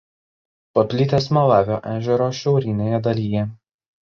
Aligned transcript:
Paplitęs 0.77 1.27
Malavio 1.37 1.77
ežero 1.91 2.31
šiaurinėje 2.39 3.05
dalyje. 3.11 3.45